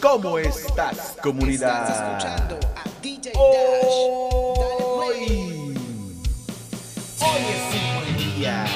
¿Cómo 0.00 0.38
estás, 0.38 1.16
comunidad? 1.22 1.88
Estás 1.88 2.00
escuchando 2.00 2.58
a 2.76 2.82
DJ 3.00 3.32
Dash. 3.32 3.94
Hoy, 4.98 5.74
hoy 7.20 7.42
es 7.52 7.74
un 7.74 7.84
buen 7.94 8.16
día. 8.36 8.66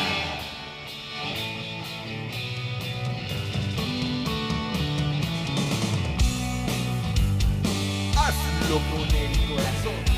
Hazlo 8.16 8.78
con 8.90 9.16
el 9.16 9.48
corazón. 9.48 10.09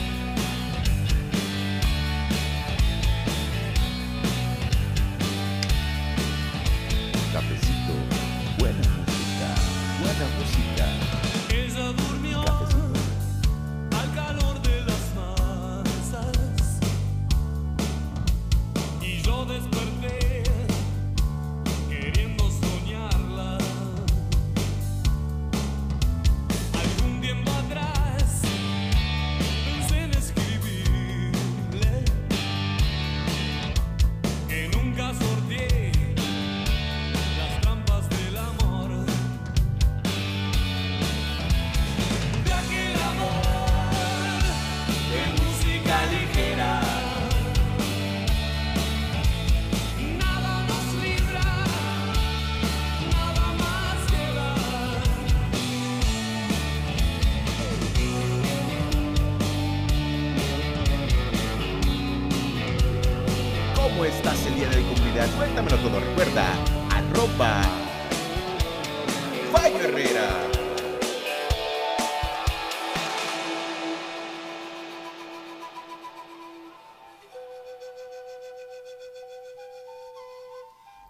Cuéntamelo 65.31 65.77
todo. 65.77 66.01
Recuerda, 66.01 66.47
arroba 66.91 67.63
Fallo 69.53 69.79
Herrera. 69.79 70.29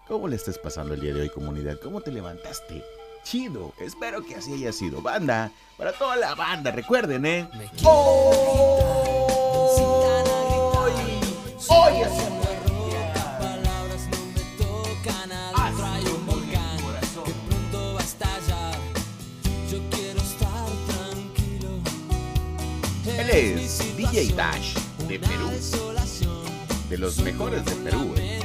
¿Cómo 0.07 0.27
le 0.27 0.35
estás 0.35 0.59
pasando 0.59 0.93
el 0.93 0.99
día 0.99 1.13
de 1.13 1.21
hoy, 1.21 1.29
comunidad? 1.29 1.79
¿Cómo 1.81 2.01
te 2.01 2.11
levantaste? 2.11 2.83
Chido, 3.23 3.73
espero 3.79 4.23
que 4.23 4.35
así 4.35 4.53
haya 4.53 4.71
sido. 4.71 5.01
Banda, 5.01 5.51
para 5.75 5.91
toda 5.91 6.15
la 6.17 6.35
banda, 6.35 6.69
recuerden, 6.69 7.25
¿eh? 7.25 7.49
Hoy. 7.83 8.43
DJ 24.11 24.35
Dash 24.35 24.75
de 25.07 25.17
Perú, 25.17 25.49
de 26.89 26.97
los 26.97 27.19
mejores 27.19 27.63
de 27.63 27.71
Perú. 27.71 28.13
¿eh? 28.17 28.42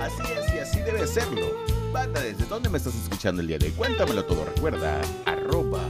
Así 0.00 0.22
es 0.22 0.54
y 0.54 0.58
así 0.58 0.80
debe 0.80 1.06
serlo. 1.06 1.48
Banda, 1.92 2.20
¿desde 2.20 2.44
dónde 2.46 2.68
me 2.68 2.78
estás 2.78 2.94
escuchando 2.94 3.42
el 3.42 3.48
día 3.48 3.58
de 3.58 3.66
hoy? 3.66 3.72
Cuéntamelo 3.72 4.24
todo, 4.24 4.44
recuerda, 4.44 5.00
arroba 5.26 5.80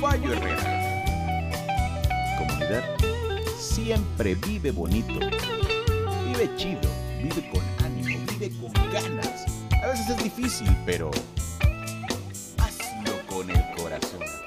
Fallo 0.00 0.32
Herrera. 0.32 1.04
Comunidad, 2.38 2.84
siempre 3.58 4.34
vive 4.34 4.70
bonito, 4.70 5.14
vive 6.26 6.50
chido, 6.56 6.90
vive 7.22 7.50
con 7.50 7.62
ánimo, 7.84 8.18
vive 8.32 8.50
con 8.60 8.72
ganas. 8.92 9.44
A 9.82 9.88
veces 9.88 10.08
es 10.10 10.24
difícil, 10.24 10.76
pero 10.86 11.10
hazlo 12.58 13.26
con 13.26 13.50
el 13.50 13.62
corazón. 13.76 14.41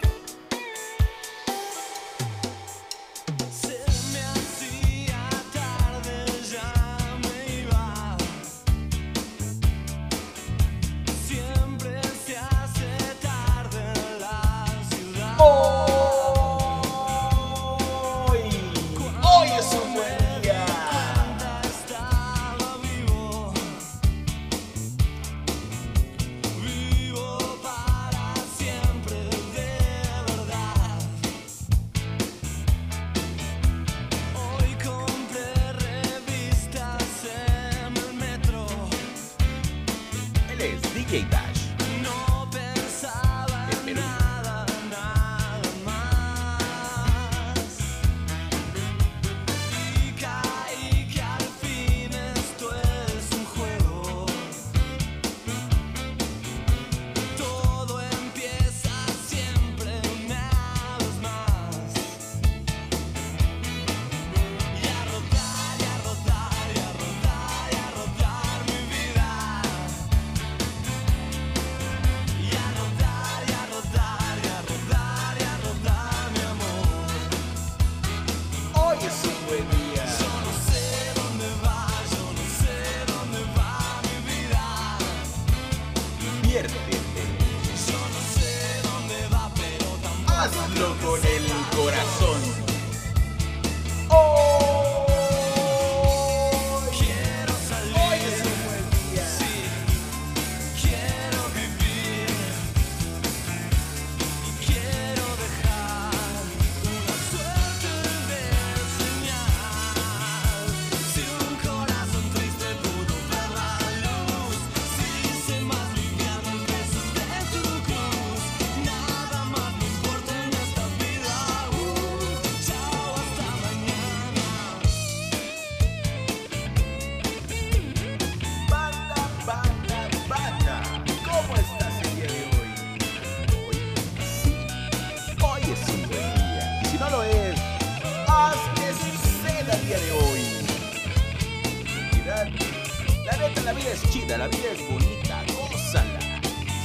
la 143.66 143.74
vida 143.74 143.92
es 143.94 144.10
chida, 144.12 144.38
la 144.38 144.48
vida 144.48 144.72
es 144.74 144.88
bonita, 144.88 145.44
gózala. 145.72 146.20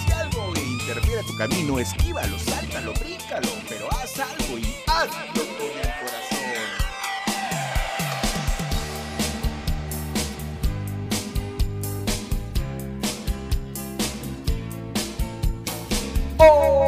Si 0.06 0.12
algo 0.12 0.55
interfiere 0.56 1.21
a 1.21 1.23
tu 1.23 1.37
camino, 1.37 1.79
esquívalo, 1.79 2.38
sáltalo, 2.38 2.94
bríncalo, 2.94 3.49
pero 3.69 3.87
haz 3.93 4.19
algo 4.19 4.59
y 4.59 4.75
hazlo 4.87 5.43
con 5.59 5.79
el 5.79 5.93
corazón. 6.00 6.41
Oh! 16.38 16.80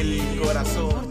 El 0.00 0.40
corazón. 0.42 1.10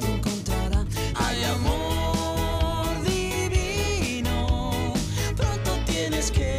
Hay 1.13 1.43
amor 1.43 3.03
divino, 3.03 4.93
pronto 5.35 5.71
tienes 5.85 6.31
que. 6.31 6.58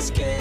escape 0.00 0.39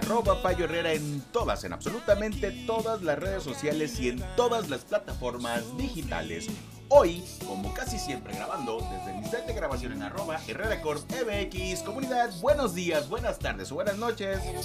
arroba 0.00 0.36
Fallo 0.36 0.64
Herrera 0.64 0.92
en 0.92 1.20
todas, 1.32 1.64
en 1.64 1.72
absolutamente 1.72 2.50
todas 2.66 3.02
las 3.02 3.18
redes 3.18 3.42
sociales 3.42 4.00
y 4.00 4.08
en 4.08 4.24
todas 4.34 4.70
las 4.70 4.82
plataformas 4.82 5.76
digitales. 5.76 6.46
Hoy, 6.88 7.22
como 7.46 7.72
casi 7.74 7.98
siempre 7.98 8.34
grabando 8.34 8.78
desde 8.80 9.18
mi 9.18 9.28
set 9.28 9.46
de 9.46 9.52
grabación 9.52 9.92
en 9.92 10.02
arroba 10.02 10.40
Herrera 10.46 10.80
Corp 10.80 11.04
MX, 11.10 11.82
comunidad, 11.82 12.30
buenos 12.40 12.74
días, 12.74 13.08
buenas 13.08 13.38
tardes 13.38 13.70
o 13.70 13.74
buenas 13.74 13.96
noches. 13.96 14.40
Pero 14.42 14.62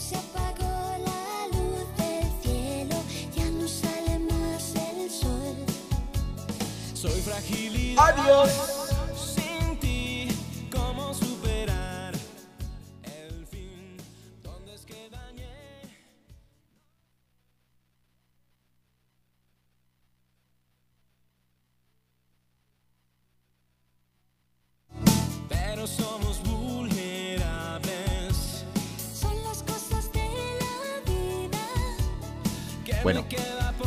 Bueno, 33.06 33.24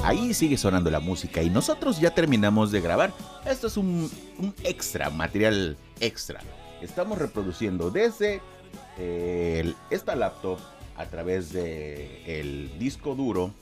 Ahí 0.04 0.32
sigue 0.32 0.56
sonando 0.56 0.92
la 0.92 1.00
música 1.00 1.42
y 1.42 1.50
nosotros 1.50 1.98
ya 1.98 2.14
terminamos 2.14 2.70
de 2.70 2.80
grabar. 2.80 3.12
Esto 3.44 3.66
es 3.66 3.76
un, 3.76 4.08
extra, 4.62 5.10
material 5.10 5.76
extra. 5.98 6.38
Estamos 6.80 7.18
reproduciendo 7.18 7.90
desde 7.90 8.40
eh, 8.96 9.56
el- 9.58 9.76
esta 9.90 10.14
laptop 10.14 10.60
a 10.96 11.04
través 11.06 11.52
de 11.52 12.22
el 12.40 12.78
disco 12.78 13.16
duro, 13.16 13.52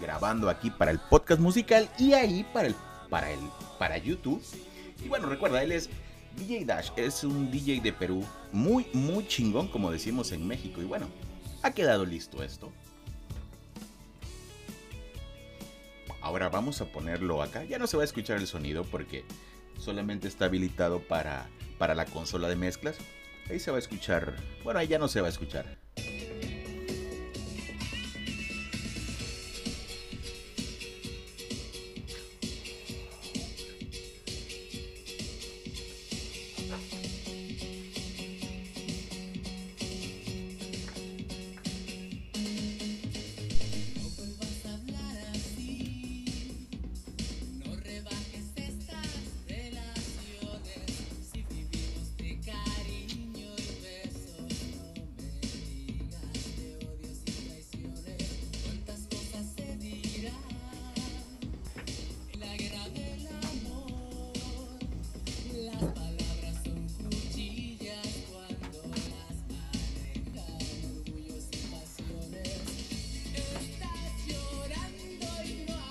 grabando 0.00 0.50
aquí 0.50 0.68
para 0.72 0.90
el 0.90 0.98
podcast 0.98 1.40
musical 1.40 1.88
y 1.96 2.14
ahí 2.14 2.44
para 2.52 2.66
el 2.66 2.74
para 3.08 3.30
el 3.30 3.38
para 3.78 3.98
YouTube. 3.98 4.42
Y 5.04 5.06
bueno, 5.06 5.28
recuerda, 5.28 5.62
él 5.62 5.70
es 5.70 5.90
DJ 6.36 6.64
Dash, 6.64 6.90
es 6.96 7.22
un 7.22 7.52
DJ 7.52 7.80
de 7.82 7.92
Perú, 7.92 8.24
muy 8.50 8.88
muy 8.94 9.28
chingón 9.28 9.68
como 9.68 9.92
decimos 9.92 10.32
en 10.32 10.44
México 10.44 10.82
y 10.82 10.86
bueno, 10.86 11.06
ha 11.62 11.70
quedado 11.70 12.04
listo 12.04 12.42
esto. 12.42 12.72
Ahora 16.32 16.48
vamos 16.48 16.80
a 16.80 16.86
ponerlo 16.86 17.42
acá. 17.42 17.62
Ya 17.64 17.78
no 17.78 17.86
se 17.86 17.98
va 17.98 18.04
a 18.04 18.06
escuchar 18.06 18.38
el 18.38 18.46
sonido 18.46 18.84
porque 18.84 19.22
solamente 19.78 20.28
está 20.28 20.46
habilitado 20.46 21.00
para, 21.00 21.50
para 21.76 21.94
la 21.94 22.06
consola 22.06 22.48
de 22.48 22.56
mezclas. 22.56 22.96
Ahí 23.50 23.60
se 23.60 23.70
va 23.70 23.76
a 23.76 23.80
escuchar. 23.80 24.34
Bueno, 24.64 24.80
ahí 24.80 24.88
ya 24.88 24.98
no 24.98 25.08
se 25.08 25.20
va 25.20 25.26
a 25.26 25.30
escuchar. 25.30 25.76